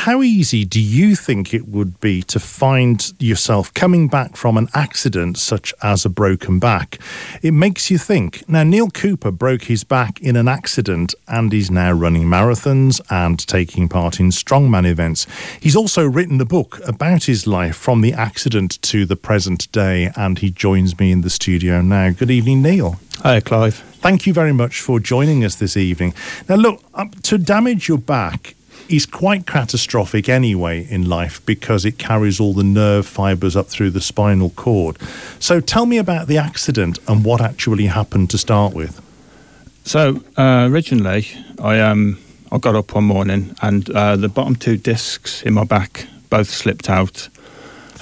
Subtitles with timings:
[0.00, 4.66] how easy do you think it would be to find yourself coming back from an
[4.72, 6.98] accident such as a broken back?
[7.42, 8.48] It makes you think.
[8.48, 13.46] Now, Neil Cooper broke his back in an accident and is now running marathons and
[13.46, 15.26] taking part in strongman events.
[15.60, 20.10] He's also written a book about his life from the accident to the present day,
[20.16, 22.08] and he joins me in the studio now.
[22.08, 22.98] Good evening, Neil.
[23.18, 23.74] Hi, Clive.
[24.00, 26.14] Thank you very much for joining us this evening.
[26.48, 26.82] Now, look,
[27.24, 28.54] to damage your back
[28.90, 33.90] is quite catastrophic anyway in life because it carries all the nerve fibers up through
[33.90, 34.98] the spinal cord.
[35.38, 39.00] So tell me about the accident and what actually happened to start with.
[39.84, 41.26] So uh, originally,
[41.58, 42.18] I um
[42.52, 46.50] I got up one morning and uh, the bottom two discs in my back both
[46.50, 47.28] slipped out.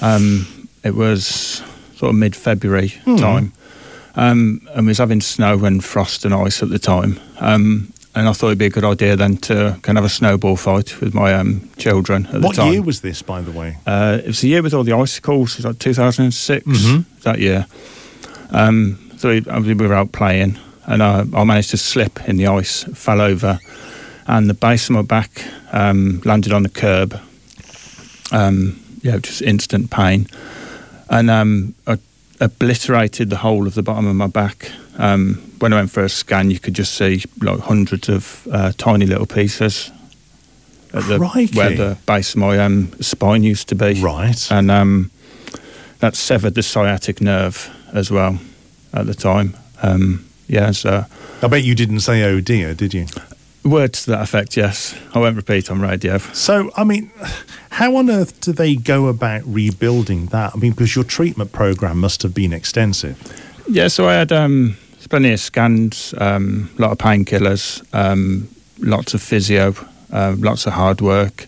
[0.01, 1.61] Um, it was
[1.95, 3.17] sort of mid February hmm.
[3.17, 3.53] time,
[4.15, 7.19] um, and we was having snow and frost and ice at the time.
[7.39, 10.09] Um, and I thought it'd be a good idea then to kind of have a
[10.09, 12.65] snowball fight with my um, children at what the time.
[12.67, 13.77] What year was this, by the way?
[13.85, 15.53] Uh, it was the year with all the icicles.
[15.53, 17.21] It was like 2006 mm-hmm.
[17.21, 17.67] that year.
[18.51, 19.41] Um, so we,
[19.73, 23.59] we, were out playing, and I, I, managed to slip in the ice, fell over,
[24.27, 27.19] and the base of my back um, landed on the curb.
[28.31, 30.27] Um, yeah, just instant pain,
[31.09, 31.99] and um, I
[32.41, 34.71] obliterated the whole of the bottom of my back.
[34.97, 38.71] Um, when I went for a scan, you could just see like hundreds of uh,
[38.77, 39.91] tiny little pieces
[40.93, 41.19] at the,
[41.53, 44.01] where the base of my um, spine used to be.
[44.01, 44.51] Right.
[44.51, 45.11] And um,
[45.99, 48.39] that severed the sciatic nerve as well
[48.93, 49.55] at the time.
[49.81, 51.05] Um, yeah, so.
[51.41, 53.05] I bet you didn't say oh dear, did you?
[53.63, 54.95] Words to that effect, yes.
[55.13, 56.17] I won't repeat on radio.
[56.17, 57.11] So, I mean,
[57.71, 60.53] how on earth do they go about rebuilding that?
[60.55, 63.21] I mean, because your treatment program must have been extensive.
[63.67, 64.77] Yeah, so I had um,
[65.09, 68.47] plenty of scans, um, a lot of painkillers, um,
[68.79, 69.75] lots of physio,
[70.11, 71.47] uh, lots of hard work.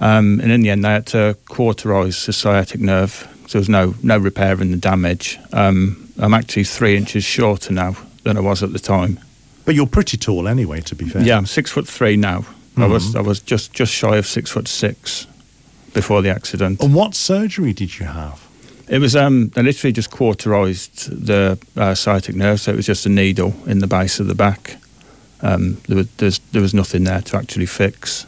[0.00, 3.26] Um, and in the end, they had to cauterise the sciatic nerve.
[3.46, 5.38] So there was no, no repairing the damage.
[5.52, 9.18] Um, I'm actually three inches shorter now than I was at the time.
[9.64, 11.22] But you're pretty tall anyway, to be fair.
[11.22, 12.40] Yeah, I'm six foot three now.
[12.40, 12.82] Mm-hmm.
[12.82, 15.26] I was I was just, just shy of six foot six
[15.94, 16.82] before the accident.
[16.82, 18.47] And what surgery did you have?
[18.88, 23.06] It was um, they literally just cauterised the uh, sciatic nerve, so it was just
[23.06, 24.76] a needle in the base of the back.
[25.40, 28.26] Um, there, was, there was nothing there to actually fix.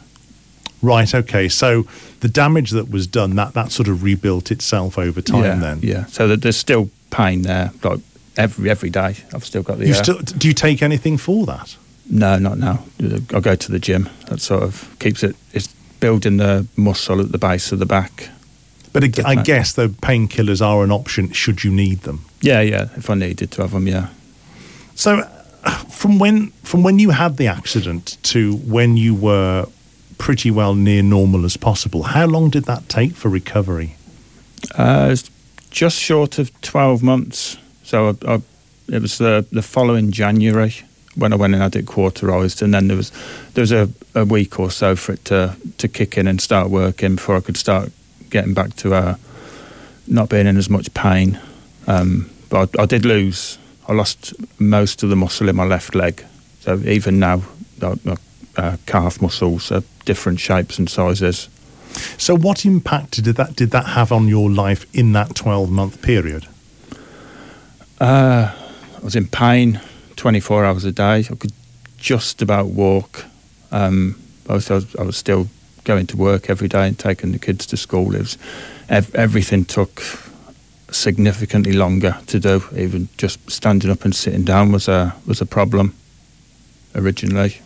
[0.81, 1.13] Right.
[1.13, 1.49] Okay.
[1.49, 1.83] So
[2.21, 5.43] the damage that was done that that sort of rebuilt itself over time.
[5.43, 5.79] Yeah, then.
[5.81, 6.05] Yeah.
[6.05, 7.99] So that there's still pain there, like
[8.37, 9.17] every every day.
[9.33, 9.87] I've still got the.
[9.87, 11.75] You still, do you take anything for that?
[12.09, 12.83] No, not now.
[12.99, 14.09] I go to the gym.
[14.27, 15.35] That sort of keeps it.
[15.53, 15.67] It's
[15.99, 18.29] building the muscle at the base of the back.
[18.93, 22.25] But I guess the painkillers are an option should you need them.
[22.41, 22.89] Yeah, yeah.
[22.97, 24.09] If I needed to have them, yeah.
[24.95, 25.23] So,
[25.89, 29.67] from when from when you had the accident to when you were
[30.17, 33.95] pretty well near normal as possible, how long did that take for recovery?
[34.75, 35.15] Uh,
[35.69, 37.57] just short of twelve months.
[37.83, 38.41] So I, I,
[38.89, 40.73] it was the the following January
[41.15, 43.11] when I went and had it cauterised, and then there was
[43.53, 46.69] there was a, a week or so for it to to kick in and start
[46.69, 47.91] working before I could start
[48.31, 49.15] getting back to uh,
[50.07, 51.39] not being in as much pain.
[51.87, 53.57] Um, but I, I, did lose.
[53.87, 56.25] I lost most of the muscle in my left leg.
[56.61, 57.43] So even now,
[57.79, 58.17] my
[58.57, 61.49] uh, calf muscles are different shapes and sizes.
[62.17, 66.01] So, what impact did that did that have on your life in that twelve month
[66.01, 66.47] period?
[67.99, 68.53] Uh,
[68.95, 69.81] I was in pain
[70.15, 71.19] twenty four hours a day.
[71.29, 71.53] I could
[71.97, 73.25] just about walk.
[73.71, 74.19] Um,
[74.49, 75.47] I was, I was still
[75.83, 78.15] going to work every day and taking the kids to school.
[78.15, 78.37] It was,
[78.89, 80.01] ev- everything took
[80.91, 82.63] significantly longer to do.
[82.75, 85.95] Even just standing up and sitting down was a was a problem
[86.95, 87.61] originally.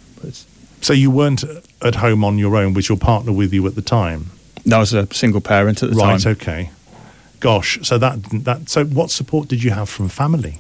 [0.82, 1.44] so you weren't
[1.82, 2.74] at home on your own.
[2.74, 4.32] Was your partner with you at the time?
[4.66, 6.34] No, I was a single parent at the right, time.
[6.34, 6.42] Right.
[6.42, 6.70] Okay.
[7.40, 7.80] Gosh.
[7.84, 8.70] So that that.
[8.70, 10.60] So what support did you have from family?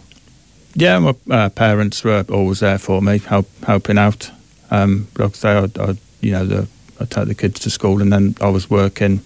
[0.78, 4.30] Yeah, my uh, parents were always there for me, help, helping out.
[4.70, 6.68] Um, like I say, I, I, you know, the
[7.00, 9.20] I'd take the kids to school, and then I was working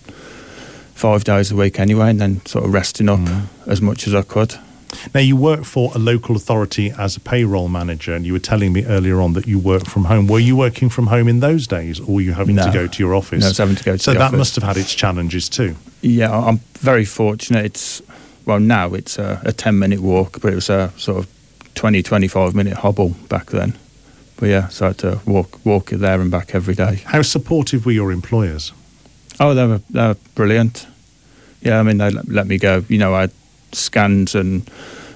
[0.95, 3.45] five days a week anyway, and then sort of resting up mm.
[3.67, 4.55] as much as I could.
[5.13, 8.73] Now, you work for a local authority as a payroll manager, and you were telling
[8.73, 10.27] me earlier on that you work from home.
[10.27, 12.65] Were you working from home in those days, or were you having no.
[12.65, 13.41] to go to your office?
[13.41, 14.37] No, I was having to go to So that office.
[14.37, 15.75] must have had its challenges too.
[16.01, 17.65] Yeah, I'm very fortunate.
[17.65, 18.01] It's
[18.45, 21.27] well now it's a, a ten minute walk, but it was a sort of
[21.75, 23.73] 20, 25 minute hobble back then.
[24.39, 27.01] But yeah, so I had to walk walk it there and back every day.
[27.05, 28.71] How supportive were your employers?
[29.39, 30.87] Oh, they were they were brilliant.
[31.61, 32.85] Yeah, I mean they let, me go.
[32.87, 33.31] You know, I had
[33.73, 34.69] scans and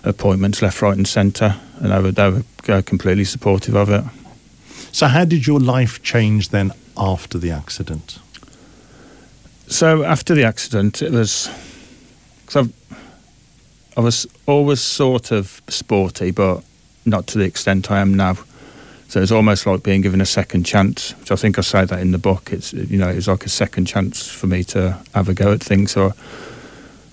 [0.03, 4.03] appointments left, right, and centre, and they were they were completely supportive of it.
[4.91, 8.19] So, how did your life change then after the accident?
[9.67, 11.49] So after the accident, it was
[12.45, 12.69] because
[13.97, 16.63] I was always sort of sporty, but
[17.05, 18.37] not to the extent I am now.
[19.13, 21.99] So it's almost like being given a second chance, which I think I say that
[21.99, 22.51] in the book.
[22.51, 25.51] It's you know it was like a second chance for me to have a go
[25.51, 25.91] at things.
[25.91, 26.13] So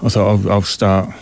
[0.03, 1.15] I thought I'll, I'll start,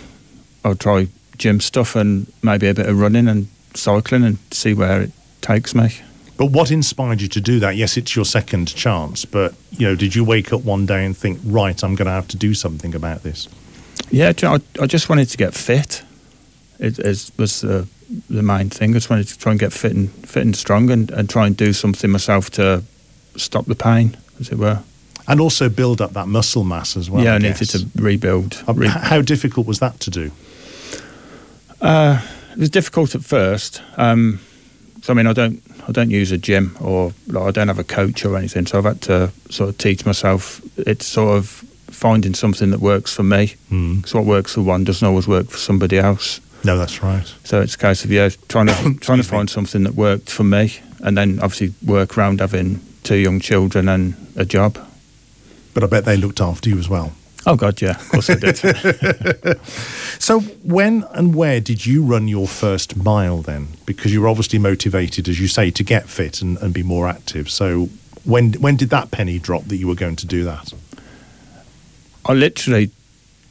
[0.64, 5.02] I'll try gym stuff and maybe a bit of running and cycling and see where
[5.02, 5.10] it
[5.40, 5.96] takes me.
[6.36, 7.74] But what inspired you to do that?
[7.74, 11.16] Yes, it's your second chance, but you know, did you wake up one day and
[11.16, 13.48] think, right, I'm going to have to do something about this?
[14.12, 16.04] Yeah, I, I just wanted to get fit.
[16.78, 17.88] It, it was the
[18.30, 18.90] the main thing.
[18.90, 21.46] I just wanted to try and get fit and fit and strong, and, and try
[21.46, 22.82] and do something myself to
[23.36, 24.80] stop the pain, as it were.
[25.26, 27.22] And also build up that muscle mass as well.
[27.22, 28.62] Yeah, I, I needed to rebuild.
[28.66, 30.30] Re- how difficult was that to do?
[31.80, 32.20] Uh,
[32.52, 33.82] it was difficult at first.
[33.98, 34.40] Um,
[35.02, 37.78] so I mean, I don't, I don't use a gym or like, I don't have
[37.78, 38.66] a coach or anything.
[38.66, 40.60] So I've had to sort of teach myself.
[40.78, 41.46] It's sort of
[41.90, 43.54] finding something that works for me.
[43.70, 44.06] Mm.
[44.08, 46.40] So what works for one doesn't always work for somebody else.
[46.64, 47.26] No, that's right.
[47.44, 50.44] So it's a case of yeah, trying to trying to find something that worked for
[50.44, 54.78] me, and then obviously work around having two young children and a job.
[55.74, 57.12] But I bet they looked after you as well.
[57.46, 58.56] Oh God, yeah, of course they did.
[60.18, 63.68] so when and where did you run your first mile then?
[63.86, 67.08] Because you were obviously motivated, as you say, to get fit and, and be more
[67.08, 67.48] active.
[67.48, 67.88] So
[68.24, 70.72] when when did that penny drop that you were going to do that?
[72.26, 72.90] I literally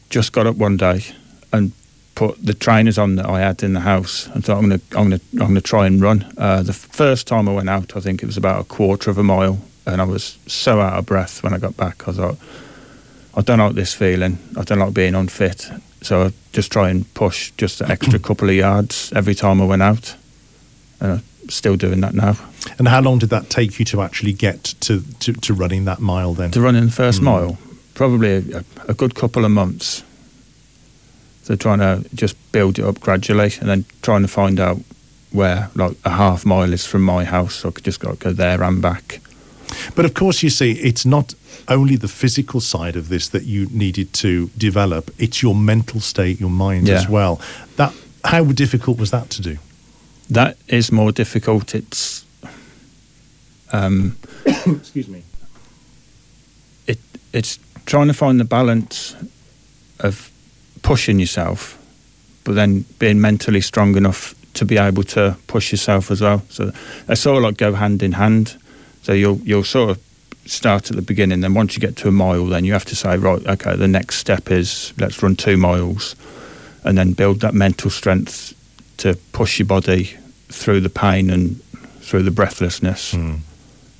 [0.09, 1.03] just got up one day
[1.51, 1.71] and
[2.17, 5.03] put the trainers on that I had in the house and thought I'm gonna I'm
[5.03, 6.25] gonna I'm gonna try and run.
[6.35, 9.19] Uh, the first time I went out, I think it was about a quarter of
[9.19, 12.07] a mile, and I was so out of breath when I got back.
[12.07, 12.37] I thought
[13.35, 14.39] I don't like this feeling.
[14.57, 15.69] I don't like being unfit,
[16.01, 19.65] so I just try and push just an extra couple of yards every time I
[19.65, 20.15] went out,
[20.99, 22.35] and I'm still doing that now.
[22.79, 25.99] And how long did that take you to actually get to, to, to running that
[25.99, 26.49] mile then?
[26.51, 27.25] To running the first mm.
[27.25, 27.59] mile,
[27.93, 30.03] probably a, a good couple of months.
[31.47, 34.79] So trying to just build it up gradually, and then trying to find out
[35.31, 38.33] where like a half mile is from my house, so I could just go, go
[38.33, 39.21] there and back.
[39.95, 41.35] But of course, you see, it's not
[41.69, 46.37] only the physical side of this that you needed to develop; it's your mental state,
[46.37, 46.95] your mind yeah.
[46.95, 47.39] as well.
[47.77, 47.93] That
[48.25, 49.57] how difficult was that to do?
[50.29, 51.73] That is more difficult.
[51.73, 52.25] It's
[53.71, 55.23] um, excuse me.
[56.87, 56.99] It
[57.31, 59.15] it's trying to find the balance
[60.01, 60.29] of
[60.81, 61.77] pushing yourself,
[62.43, 66.41] but then being mentally strong enough to be able to push yourself as well.
[66.49, 66.71] So
[67.05, 68.57] they sort of like go hand in hand.
[69.03, 70.03] So you'll you'll sort of
[70.45, 71.41] start at the beginning.
[71.41, 73.87] Then once you get to a mile, then you have to say, right, okay, the
[73.87, 76.15] next step is let's run two miles,
[76.83, 78.53] and then build that mental strength
[78.97, 80.17] to push your body
[80.49, 81.61] through the pain and
[82.01, 83.13] through the breathlessness.
[83.13, 83.39] Mm.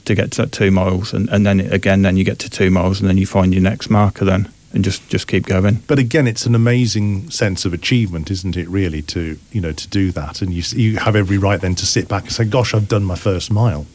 [0.06, 2.72] To get to that two miles, and, and then again, then you get to two
[2.72, 4.24] miles, and then you find your next marker.
[4.24, 5.82] Then and just just keep going.
[5.88, 8.68] But again, it's an amazing sense of achievement, isn't it?
[8.68, 11.86] Really, to you know to do that, and you you have every right then to
[11.86, 13.86] sit back and say, "Gosh, I've done my first mile."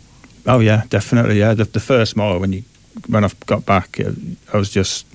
[0.47, 1.39] Oh yeah, definitely.
[1.39, 2.65] Yeah, the, the first mile when you
[3.09, 4.15] when I got back, it,
[4.53, 5.07] I was just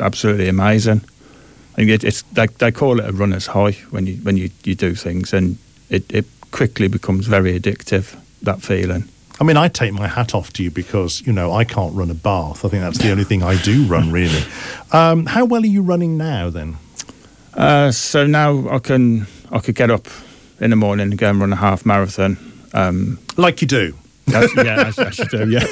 [0.00, 1.02] absolutely amazing.
[1.76, 4.74] And it, it's they, they call it a runner's high when you when you, you
[4.74, 5.58] do things, and
[5.90, 8.18] it, it quickly becomes very addictive.
[8.42, 9.08] That feeling.
[9.38, 12.10] I mean, I take my hat off to you because you know I can't run
[12.10, 12.64] a bath.
[12.64, 14.42] I think that's the only thing I do run really.
[14.92, 16.78] Um, how well are you running now then?
[17.54, 20.08] Uh, so now I can I could get up
[20.60, 22.38] in the morning and go and run a half marathon.
[22.72, 23.94] Um, like you do.
[24.26, 25.48] yeah, I, I, should do.
[25.48, 25.64] Yeah,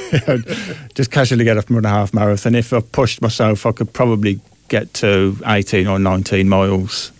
[0.94, 2.54] just casually get up and run a half marathon.
[2.54, 7.12] If I pushed myself, I could probably get to eighteen or nineteen miles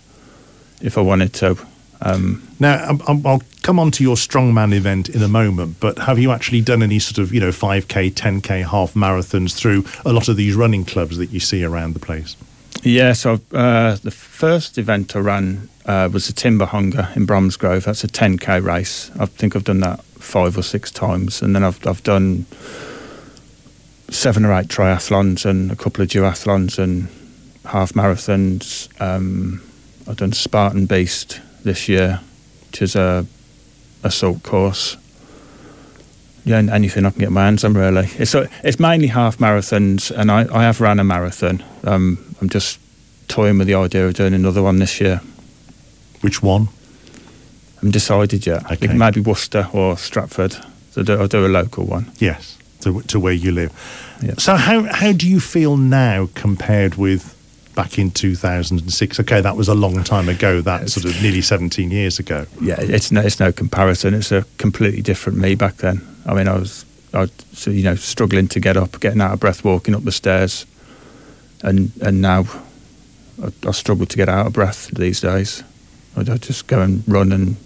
[0.80, 1.56] if I wanted to.
[2.04, 6.30] Um, now, I'll come on to your strongman event in a moment, but have you
[6.30, 10.36] actually done any sort of, you know, 5K, 10K half marathons through a lot of
[10.36, 12.36] these running clubs that you see around the place?
[12.82, 17.84] Yeah, so uh, the first event I ran uh, was the Timberhonger in Bromsgrove.
[17.84, 19.10] That's a 10K race.
[19.18, 21.40] I think I've done that five or six times.
[21.40, 22.44] And then I've, I've done
[24.10, 27.08] seven or eight triathlons and a couple of duathlons and
[27.64, 28.88] half marathons.
[29.00, 29.62] Um,
[30.06, 32.20] I've done Spartan Beast this year,
[32.66, 33.26] which is a
[34.02, 34.96] assault course.
[36.44, 38.08] Yeah, anything I can get my hands on really.
[38.18, 41.64] It's it's mainly half marathons, and I, I have ran a marathon.
[41.84, 42.78] Um, I'm just
[43.28, 45.20] toying with the idea of doing another one this year.
[46.20, 46.68] Which one?
[46.68, 48.70] I haven't decided yet.
[48.70, 48.88] Okay.
[48.88, 50.56] Maybe Worcester or Stratford.
[50.90, 52.12] So do, I'll do a local one.
[52.18, 53.72] Yes, to, to where you live.
[54.22, 54.34] Yeah.
[54.38, 57.34] So how how do you feel now compared with
[57.74, 59.20] back in 2006?
[59.20, 60.60] Okay, that was a long time ago.
[60.60, 62.46] That sort of nearly 17 years ago.
[62.60, 64.14] Yeah, it's no, it's no comparison.
[64.14, 66.06] It's a completely different me back then.
[66.26, 69.40] I mean, I was, I, so, you know, struggling to get up, getting out of
[69.40, 70.66] breath, walking up the stairs,
[71.62, 72.44] and and now
[73.42, 75.62] I, I struggle to get out of breath these days.
[76.16, 77.56] I, I just go and run and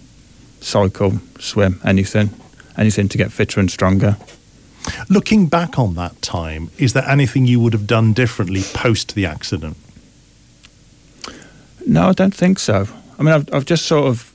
[0.61, 2.31] cycle, swim, anything,
[2.77, 4.17] anything to get fitter and stronger.
[5.09, 9.25] Looking back on that time, is there anything you would have done differently post the
[9.25, 9.77] accident?
[11.89, 12.87] No, I don't think so.
[13.17, 14.31] I mean, I've, I've just sort of,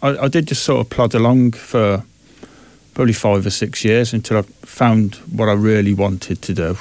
[0.00, 2.02] I, I did just sort of plod along for
[2.94, 6.78] probably five or six years until I found what I really wanted to do.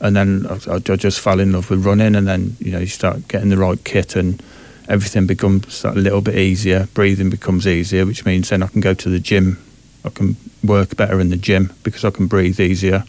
[0.00, 2.86] And then I, I just fell in love with running, and then, you know, you
[2.86, 4.40] start getting the right kit and
[4.88, 6.86] everything becomes a little bit easier.
[6.94, 9.60] Breathing becomes easier, which means then I can go to the gym.
[10.04, 13.02] I can work better in the gym because I can breathe easier.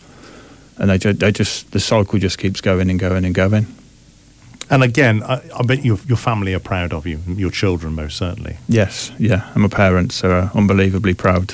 [0.77, 3.67] And they, ju- they just, the cycle just keeps going and going and going.
[4.69, 8.17] And again, I, I bet your your family are proud of you, your children most
[8.17, 9.51] certainly, Yes, yeah.
[9.53, 11.53] And my parents are unbelievably proud.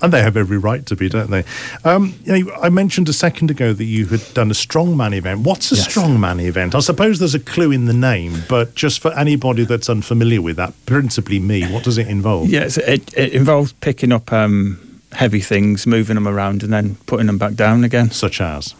[0.00, 1.44] and they have every right to be, don't they?
[1.84, 5.40] Um, you know, I mentioned a second ago that you had done a strongman event.
[5.40, 5.88] What's a Yes.
[5.88, 6.74] strongman event?
[6.74, 10.56] I suppose there's a clue in the name, but just for anybody that's unfamiliar with
[10.56, 12.48] that, principally me, what does it involve?
[12.58, 14.78] Yes, it, it involves picking up um,
[15.12, 18.10] heavy things, moving them around, and then putting them back down again.
[18.12, 18.74] Such as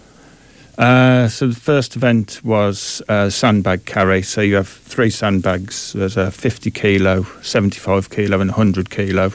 [0.79, 4.23] Uh, so the first event was uh, sandbag carry.
[4.23, 5.93] So you have three sandbags.
[5.93, 9.33] There's a 50 kilo, 75 kilo, and 100 kilo.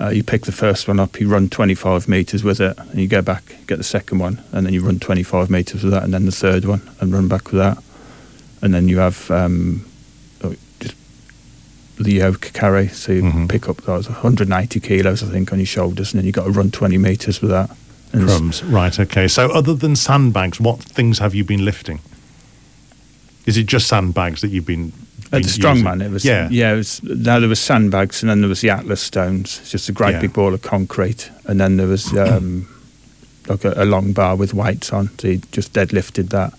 [0.00, 3.08] Uh, you pick the first one up, you run 25 metres with it, and you
[3.08, 6.14] go back, get the second one, and then you run 25 metres with that, and
[6.14, 7.82] then the third one, and run back with that.
[8.62, 9.84] And then you have um,
[10.44, 10.94] oh, just
[11.98, 12.88] the yoke carry.
[12.88, 13.48] So you Mhm.
[13.48, 16.50] pick up those 180 kilos, I think, on your shoulders, and then you've got to
[16.52, 17.70] run 20 metres with that.
[18.12, 18.62] Crumbs.
[18.64, 18.98] Right.
[18.98, 19.28] Okay.
[19.28, 22.00] So other than sandbags, what things have you been lifting?
[23.46, 24.92] Is it just sandbags that you've been?
[25.30, 26.48] At the strongman, it was Yeah.
[26.50, 26.72] yeah.
[26.72, 29.58] It was, now there was sandbags, and then there was the Atlas stones.
[29.60, 30.20] It's just a great Yeah.
[30.20, 32.66] big ball of concrete, and then there was um,
[33.46, 35.10] like a, a long bar with weights on.
[35.18, 36.54] So he just deadlifted that.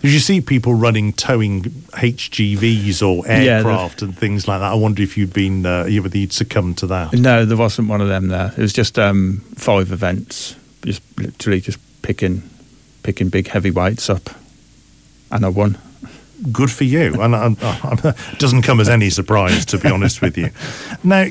[0.00, 4.70] Did you see people running, towing HGVs or Yeah, aircraft and things like that?
[4.70, 7.12] I wonder if you'd been, uh, whether you'd succumbed to that.
[7.14, 8.52] No, there wasn't one of them there.
[8.56, 12.42] It was just um, five events, just literally just picking,
[13.02, 14.30] picking big heavy weights up,
[15.30, 15.78] and I won.
[16.52, 17.20] Good for you.
[17.20, 20.50] And it doesn't come as any surprise, to be honest with you.
[21.02, 21.26] Now,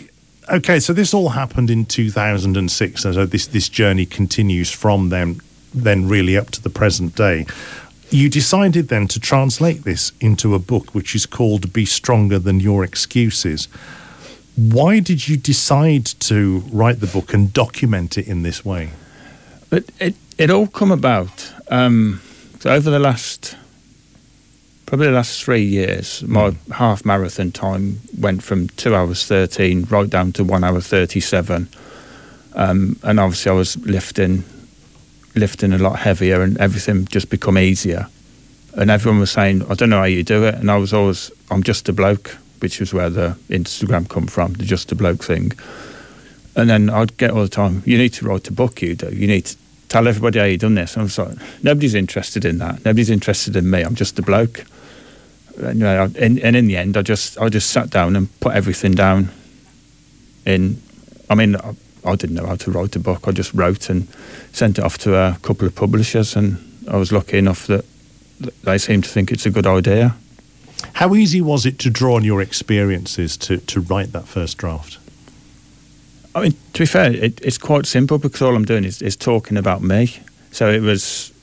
[0.51, 3.05] okay, so this all happened in 2006.
[3.05, 5.39] and So this this journey continues from then,
[5.73, 7.45] then really up to the present day.
[8.09, 12.59] You decided then to translate this into a book which is called Be Stronger Than
[12.59, 13.67] Your Excuses.
[14.55, 18.91] Why did you decide to write the book and document it in this way?
[19.69, 21.53] But it it all come about.
[21.69, 22.21] Um,
[22.59, 23.55] so over the last
[24.85, 30.09] probably the last three years, my half marathon time went from two hours thirteen right
[30.09, 31.67] down to one hour thirty seven.
[32.55, 34.43] Um, and obviously, I was lifting
[35.35, 38.07] lifting a lot heavier, and everything just become easier.
[38.73, 41.31] And everyone was saying, "I don't know how you do it," and I was always,
[41.51, 45.23] "I'm just a bloke," which was where the Instagram come from, the just a bloke
[45.23, 45.51] thing.
[46.57, 49.15] And then I'd get all the time, you need to write a book, you do.
[49.15, 49.55] You need to
[49.89, 50.95] tell everybody how you done this.
[50.95, 52.83] And I was like, nobody's interested in that.
[52.83, 53.83] Nobody's interested in me.
[53.83, 54.65] I'm just a bloke.
[55.57, 58.93] And, and, and in the end, I just I just sat down and put everything
[58.93, 59.29] down.
[60.45, 60.81] In,
[61.29, 63.27] I mean, I, I didn't know how to write a book.
[63.27, 64.07] I just wrote and
[64.51, 66.57] sent it off to a couple of publishers, and
[66.89, 67.85] I was lucky enough that
[68.63, 70.15] they seemed to think it's a good idea.
[70.93, 74.97] How easy was it to draw on your experiences to, to write that first draft?
[76.37, 79.15] I mean, to be fair, it, it's quite simple because all I'm doing is, is
[79.15, 80.19] talking about me.
[80.51, 81.33] So it was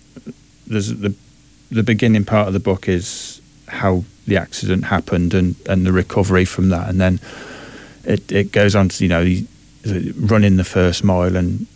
[0.69, 1.13] there's the
[1.71, 6.45] the beginning part of the book is how the accident happened and, and the recovery
[6.45, 7.19] from that, and then
[8.05, 11.67] it, it goes on to you know running the first mile and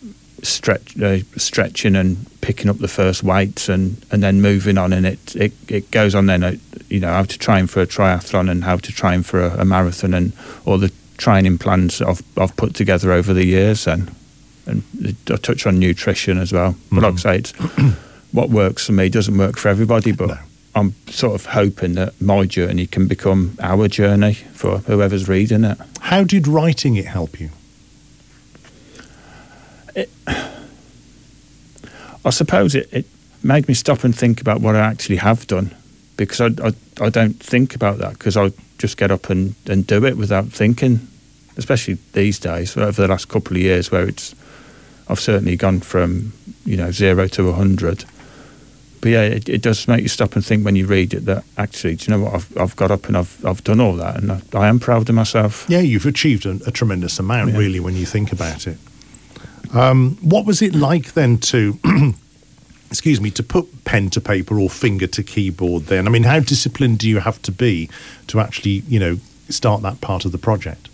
[0.41, 5.05] stretch uh, stretching and picking up the first weights and, and then moving on and
[5.05, 6.55] it, it, it goes on then uh,
[6.87, 9.65] you know how to train for a triathlon and how to train for a, a
[9.65, 10.31] marathon and
[10.65, 14.09] all the training plans I've, I've put together over the years and
[14.65, 14.83] and
[15.29, 17.51] I touch on nutrition as well but like I say it's
[18.31, 20.37] what works for me doesn't work for everybody but No.
[20.75, 25.77] I'm sort of hoping that my journey can become our journey for whoever's reading it.
[25.99, 27.49] How did writing it help you?
[32.23, 33.05] I suppose it, it
[33.43, 35.75] made me stop and think about what I actually have done
[36.25, 39.85] because I, I, I don't think about that because I just get up and, and
[39.85, 41.07] do it without thinking.
[41.57, 44.33] especially these days over the last couple of years, where it's
[45.07, 46.33] I've certainly gone from
[46.65, 48.05] you know zero to a hundred.
[49.01, 51.45] But yeah, it, it, does make you stop and think when you read it that
[51.57, 52.33] actually, do you know what?
[52.33, 55.07] I've, I've got up and I've, I've done all that, and I, I am proud
[55.07, 55.65] of myself.
[55.69, 57.59] Yeah, you've achieved a, a tremendous amount, yeah.
[57.59, 58.77] really, when you think about it.
[59.73, 61.79] Um, what was it like then to
[62.89, 66.07] excuse me, to put pen to paper or finger to keyboard then?
[66.07, 67.89] I mean, how disciplined do you have to be
[68.27, 69.19] to actually, you know,
[69.49, 70.89] start that part of the project?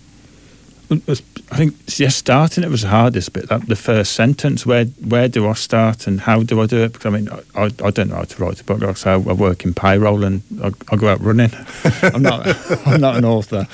[0.91, 3.49] I think yes, starting it was the hardest bit.
[3.49, 4.65] That the first sentence.
[4.65, 6.93] Where where do I start and how do I do it?
[6.93, 8.81] Because I mean, I, I don't know how to write a book.
[8.81, 11.51] Like I, I work in payroll and I, I go out running.
[12.03, 12.45] I'm not
[12.87, 13.67] I'm not an author.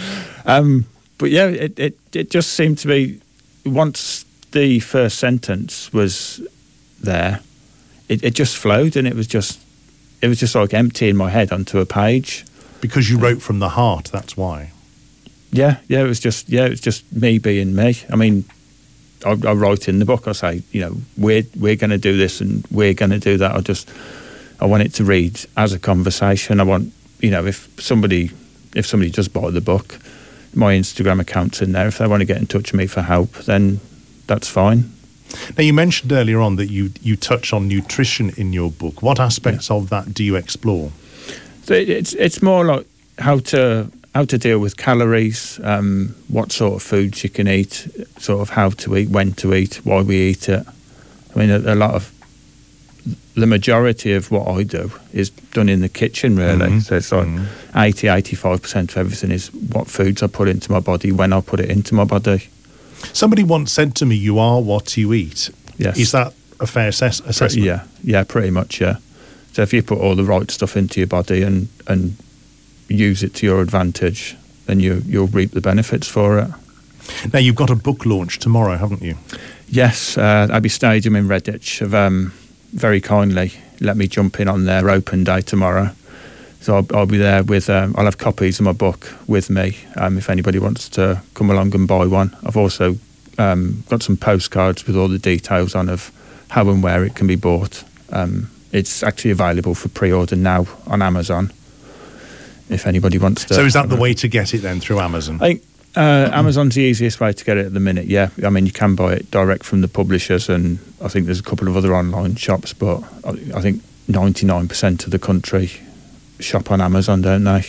[0.45, 0.85] Um,
[1.17, 3.19] but yeah, it, it it just seemed to be
[3.65, 6.45] once the first sentence was
[7.01, 7.41] there,
[8.11, 9.61] it, it just flowed and it was just
[10.21, 12.45] it was just like emptying my head onto a page.
[12.81, 14.71] Because you wrote from the heart, that's why.
[15.51, 17.99] Yeah, yeah, it was just yeah, it was just me being me.
[18.11, 18.43] I mean,
[19.25, 20.27] I, I write in the book.
[20.27, 23.37] I say, you know, we're we're going to do this and we're going to do
[23.37, 23.55] that.
[23.55, 23.89] I just
[24.59, 26.59] I want it to read as a conversation.
[26.59, 28.31] I want you know if somebody
[28.75, 29.99] if somebody does buy the book,
[30.53, 31.87] my Instagram account's in there.
[31.87, 33.79] If they want to get in touch with me for help, then
[34.27, 34.91] that's fine.
[35.57, 39.01] Now, you mentioned earlier on that you, you touch on nutrition in your book.
[39.01, 39.77] What aspects yeah.
[39.77, 40.91] of that do you explore?
[41.63, 42.87] So it's it's more like
[43.19, 47.87] how to how to deal with calories, um, what sort of foods you can eat,
[48.17, 50.65] sort of how to eat, when to eat, why we eat it.
[51.33, 52.11] I mean, a, a lot of
[53.35, 56.67] the majority of what I do is done in the kitchen, really.
[56.67, 56.79] Mm-hmm.
[56.79, 57.77] So it's like mm-hmm.
[57.77, 61.59] 80, 85% of everything is what foods I put into my body, when I put
[61.59, 62.49] it into my body.
[63.13, 65.97] Somebody once said to me, "You are what you eat." Yes.
[65.97, 67.65] Is that a fair assess- assessment?
[67.65, 68.79] Yeah, yeah, pretty much.
[68.81, 68.97] Yeah.
[69.53, 72.15] So if you put all the right stuff into your body and and
[72.87, 76.49] use it to your advantage, then you you'll reap the benefits for it.
[77.33, 79.15] Now you've got a book launch tomorrow, haven't you?
[79.67, 82.33] Yes, uh, Abbey Stadium in Redditch have um,
[82.73, 85.89] very kindly let me jump in on their open day tomorrow.
[86.61, 87.69] So I'll, I'll be there with.
[87.69, 91.49] Um, I'll have copies of my book with me um, if anybody wants to come
[91.49, 92.37] along and buy one.
[92.45, 92.97] I've also
[93.39, 96.11] um, got some postcards with all the details on of
[96.49, 97.83] how and where it can be bought.
[98.11, 101.51] Um, it's actually available for pre-order now on Amazon.
[102.69, 103.55] If anybody wants to.
[103.55, 105.39] So is that the way to get it then through Amazon?
[105.41, 105.63] I think
[105.97, 108.05] uh, Amazon's the easiest way to get it at the minute.
[108.05, 111.39] Yeah, I mean you can buy it direct from the publishers, and I think there's
[111.39, 115.71] a couple of other online shops, but I think 99% of the country
[116.43, 117.63] shop on Amazon, don't they?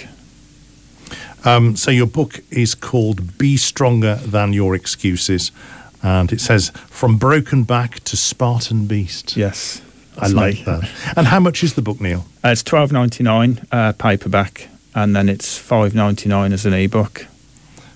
[1.45, 5.51] Um, so your book is called "Be Stronger Than Your Excuses,"
[6.03, 9.83] and it says "From Broken Back to Spartan Beast." Yes,
[10.17, 10.65] I like me.
[10.65, 10.89] that.
[11.17, 12.27] And how much is the book, Neil?
[12.45, 16.75] Uh, it's twelve ninety nine uh, paperback, and then it's five ninety nine as an
[16.75, 17.27] ebook.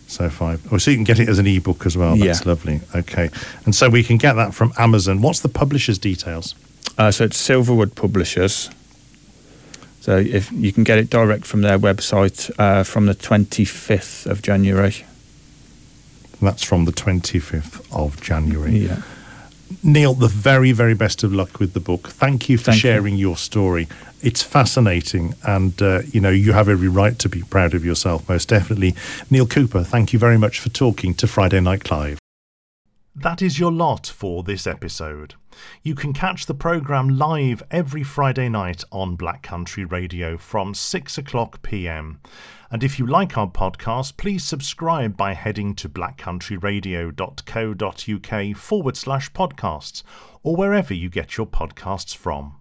[0.09, 0.67] So five.
[0.73, 2.17] Oh, so you can get it as an ebook as well.
[2.17, 2.49] That's yeah.
[2.49, 2.81] lovely.
[2.95, 3.31] Okay,
[3.65, 5.23] and so we can get that from Amazon.
[5.23, 6.55] What's the publisher's details?
[6.99, 8.71] Uh, so it's Silverwood Publishers.
[10.07, 14.41] So if you can get it direct from their website uh, from the 25th of
[14.41, 15.05] January.
[16.41, 18.71] That's from the 25th of January.
[18.71, 19.03] Yeah.
[19.83, 22.07] Neil, the very, very best of luck with the book.
[22.11, 23.31] Thank you for Thank sharing you.
[23.31, 23.89] your story.
[24.23, 28.29] It's fascinating, and uh, you know you have every right to be proud of yourself.
[28.29, 28.95] Most definitely,
[29.29, 29.83] Neil Cooper.
[29.83, 32.21] Thank you very much for talking to Friday Night Clive.
[33.19, 35.37] That is your lot for this episode.
[35.83, 41.17] You can catch the programme live every Friday night on Black Country Radio from 6
[41.17, 42.21] o'clock pm.
[42.71, 50.03] And if you like our podcast, please subscribe by heading to blackcountryradio.co.uk forward slash podcasts
[50.43, 52.57] or wherever you get your podcasts from.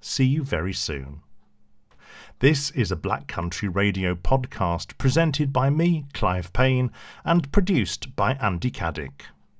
[0.00, 1.20] See you very soon.
[2.38, 6.90] This is a Black Country Radio podcast presented by me, Clive Payne,
[7.26, 9.24] and produced by Andy Caddick.